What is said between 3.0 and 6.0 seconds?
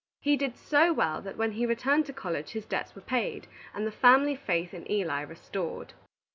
paid, and the family faith in Eli restored.